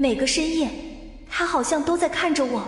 [0.00, 0.70] 每个深夜，
[1.28, 2.66] 他好像都在看着我。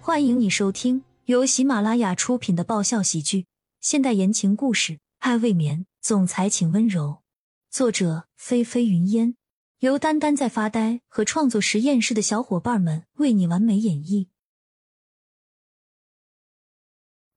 [0.00, 3.46] 欢迎你收听由喜马拉雅出品的爆笑喜剧、
[3.80, 7.22] 现代言情故事《爱未眠》，总裁请温柔。
[7.70, 9.36] 作者：菲菲云烟，
[9.78, 14.26] 由丹丹在发呆和创作实验室的小伙伴们为你完美演绎。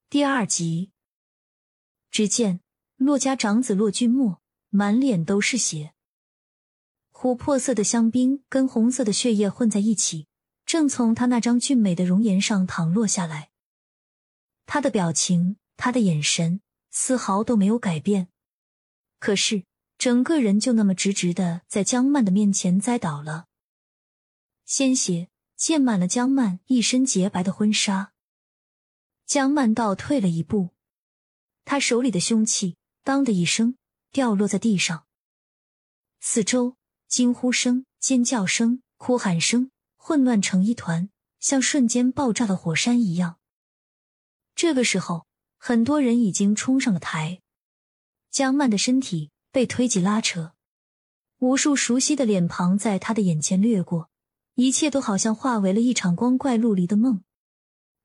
[0.09, 0.89] 第二集，
[2.09, 2.61] 只见
[2.95, 5.93] 骆家长子骆君墨满脸都是血，
[7.21, 10.27] 琥珀色的香槟跟红色的血液混在一起，
[10.65, 13.51] 正从他那张俊美的容颜上淌落下来。
[14.65, 16.61] 他的表情，他的眼神，
[16.91, 18.29] 丝毫都没有改变，
[19.19, 19.65] 可是
[19.97, 23.47] 整个人就那么直直的在江曼的面前栽倒了，
[24.63, 28.13] 鲜血溅满了江曼一身洁白的婚纱。
[29.25, 30.69] 江曼倒退了一步，
[31.65, 33.75] 他手里的凶器“当”的一声
[34.09, 35.05] 掉落在地上，
[36.21, 36.77] 四周
[37.09, 41.09] 惊呼声、尖叫声、哭喊声混乱成一团，
[41.39, 43.37] 像瞬间爆炸的火山一样。
[44.53, 45.25] 这个时候，
[45.57, 47.41] 很多人已经冲上了台，
[48.29, 50.53] 江曼的身体被推挤拉扯，
[51.39, 54.11] 无数熟悉的脸庞在他的眼前掠过，
[54.53, 57.23] 一切都好像化为了一场光怪陆离的梦。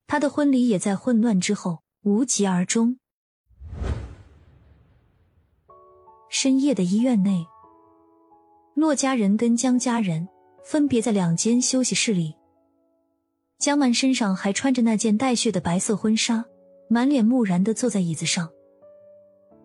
[0.07, 2.97] 他的婚礼也在混乱之后无疾而终。
[6.27, 7.45] 深夜的医院内，
[8.75, 10.27] 骆家人跟江家人
[10.63, 12.35] 分别在两间休息室里。
[13.57, 16.45] 江曼身上还穿着那件带血的白色婚纱，
[16.89, 18.49] 满脸木然的坐在椅子上。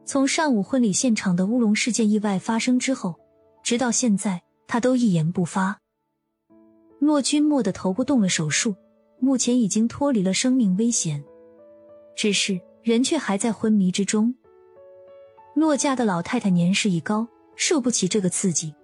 [0.05, 3.17] 从上午婚礼现场的乌龙事件意外发生之后，
[3.63, 5.81] 直到现在，他都一言不发。
[6.99, 8.75] 骆君莫的头部动了手术。
[9.23, 11.23] 目前已经脱离了生命危险，
[12.17, 14.35] 只是人却还在昏迷之中。
[15.55, 18.75] 骆家的老太太年事已高，受不起这个刺激，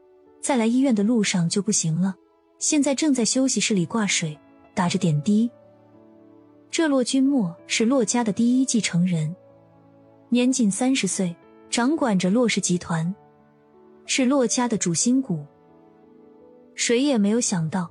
[0.47, 2.15] 在来医院的路上就不行了。
[2.61, 4.39] 现在正在休息室里挂水，
[4.77, 5.51] 打着点滴。
[6.71, 9.35] 这骆君墨是骆家的第一继承人，
[10.29, 11.35] 年仅三十岁，
[11.69, 13.13] 掌管着骆氏集团，
[14.07, 15.45] 是骆家的主心骨。
[16.77, 17.91] 谁也没有想到。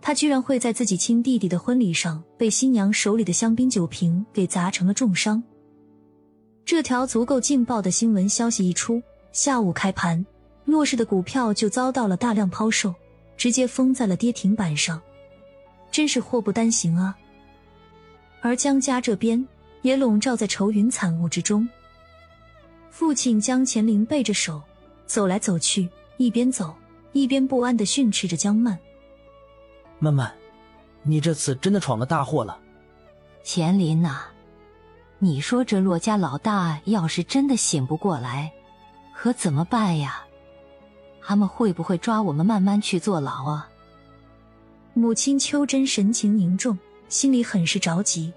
[0.00, 5.42] 他居然会在自己亲弟弟的婚礼上被新娘手里的香槟酒瓶给砸成了重伤。
[6.64, 9.02] 这条足够劲爆的新闻消息一出，
[9.32, 10.24] 下午开盘，
[10.66, 12.94] 骆氏的股票就遭到了大量抛售，
[13.36, 15.00] 直接封在了跌停板上，
[15.90, 17.16] 真是祸不单行啊！
[18.42, 19.46] 而江家这边
[19.82, 21.66] 也笼罩在愁云惨雾之中。
[22.90, 24.60] 父亲江乾林背着手
[25.06, 26.74] 走来走去，一边走
[27.12, 28.76] 一边不安的训斥着江曼。
[30.00, 30.32] 曼曼，
[31.02, 32.58] 你这次真的闯了大祸了。
[33.44, 34.22] 乾林呐，
[35.20, 38.52] 你说这骆家老大要是真的醒不过来，
[39.14, 40.25] 可怎么办呀？
[41.26, 43.68] 他们会不会抓我们慢慢去坐牢啊？
[44.94, 46.78] 母亲秋真神情凝重，
[47.08, 48.32] 心里很是着急。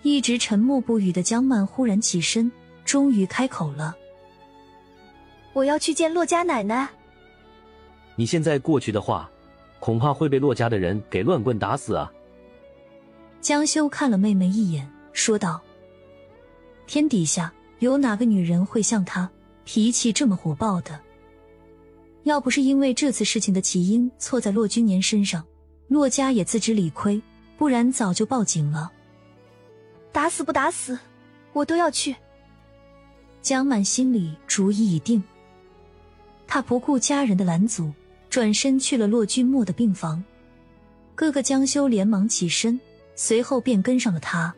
[0.00, 2.50] 一直沉默不语的江曼忽然起身，
[2.82, 3.94] 终于开口了
[5.52, 6.88] ：“我要去见骆家奶奶。”
[8.16, 9.30] 你现在过去的话。
[9.78, 12.10] 恐怕会被骆家的人给乱棍打死啊！
[13.42, 15.60] 江修看了妹妹一眼，说道
[16.88, 19.30] ：“天底下有哪个女人会像她，
[19.64, 20.98] 脾气这么火爆的？
[22.26, 25.44] 要不是因为这次事情的起因错在骆君年身上，
[25.86, 27.22] 骆家也自知理亏，
[27.56, 28.90] 不然早就报警了。
[30.10, 30.98] 打死不打死，
[31.52, 32.16] 我都要去。”
[33.40, 35.22] 江满心里主意已定，
[36.48, 37.92] 他不顾家人的拦阻。
[38.28, 40.22] 转身去了骆君莫的病房，
[41.14, 42.78] 哥哥江修连忙起身，
[43.14, 44.52] 随后便跟上了他。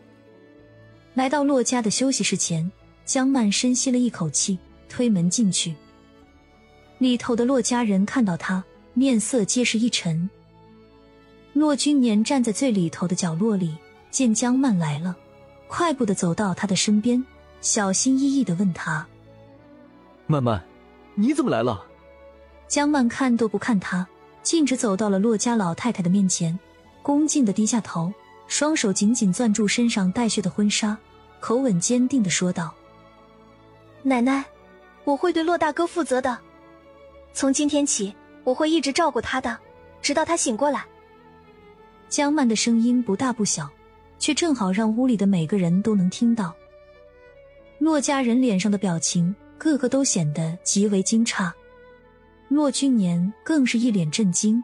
[1.12, 2.68] 来到骆家的休息室前，
[3.04, 4.58] 江曼深吸了一口气，
[4.88, 5.76] 推门进去。
[6.98, 10.28] 里头的骆家人看到他，面色皆是一沉。
[11.52, 13.76] 骆君年站在最里头的角落里，
[14.10, 15.16] 见江曼来了，
[15.68, 17.24] 快步的走到他的身边，
[17.60, 19.06] 小心翼翼的问他
[20.26, 20.62] ：“曼曼，
[21.14, 21.86] 你怎么来了？”
[22.66, 24.06] 江曼看都不看他，
[24.42, 26.58] 径直走到了骆家老太太的面前，
[27.00, 28.12] 恭敬的低下头，
[28.48, 30.98] 双手紧紧攥住身上带血的婚纱，
[31.38, 32.74] 口吻坚定的说道
[34.02, 34.44] ：“奶奶，
[35.04, 36.36] 我会对骆大哥负责的。
[37.38, 38.12] 从今天起，
[38.42, 39.56] 我会一直照顾他的，
[40.02, 40.84] 直到他醒过来。”
[42.10, 43.70] 江曼的声音不大不小，
[44.18, 46.52] 却正好让屋里的每个人都能听到。
[47.78, 51.48] 骆家人脸上的表情，个个都显得极为惊诧。
[52.48, 54.60] 骆君年更是一脸震惊，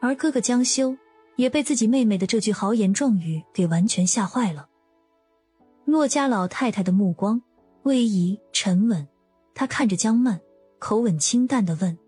[0.00, 0.96] 而哥哥江修
[1.34, 4.68] 也被自己妹妹的这句豪言壮语给完全吓坏了。
[5.84, 7.42] 骆家老太太的目光
[7.82, 9.08] 威仪沉稳，
[9.52, 10.40] 她看着江曼，
[10.80, 11.98] 口吻清淡的问：“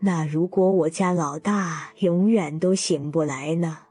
[0.00, 3.86] 那如果我家老大永远都醒不来呢？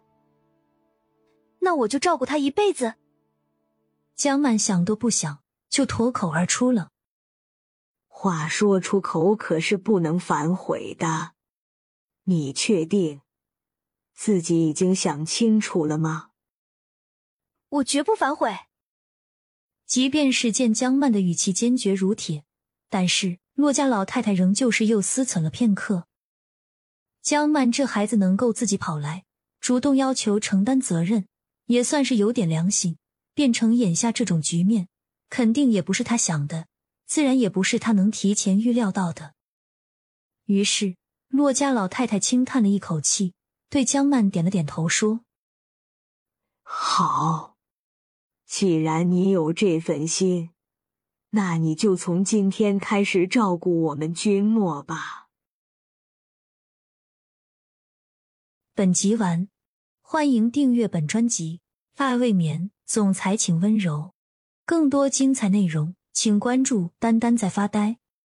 [1.60, 2.96] 那我就照顾他一辈子。
[4.14, 5.40] 江曼想都不想
[5.70, 6.90] 就脱口而出了。
[8.08, 11.32] 话说出口可是不能反悔的。
[12.26, 13.22] 你确定
[14.14, 16.32] 自己已经想清楚了吗？
[17.70, 18.54] 我绝不反悔。
[19.86, 22.44] 即便是见江曼的语气坚决如铁，
[22.90, 26.08] 但是骆家老太太仍旧是又思忖了片刻。
[27.22, 29.24] 江曼这孩子能够自己跑来，
[29.60, 31.28] 主动要求承担责任，
[31.68, 32.98] 也算是有点良心。
[33.36, 34.88] 变成眼下这种局面，
[35.30, 36.66] 肯定也不是他想的，
[37.06, 39.36] 自然也不是他能提前预料到的。
[40.46, 40.96] 于是，
[41.28, 43.36] 骆家老太太轻叹了一口气，
[43.70, 45.22] 对江曼点了点头，说
[46.64, 47.56] ：“好，
[48.48, 50.50] 既然你有这份心，
[51.32, 55.28] 那你就从今天开始照顾我们君莫吧。”
[58.74, 59.50] 本集完，
[60.02, 61.60] 欢迎订阅本专辑，
[61.96, 62.72] 爱未眠。
[62.86, 64.14] 总裁，请温柔。
[64.66, 68.00] 更多精彩内容，请关注“丹丹在发呆”。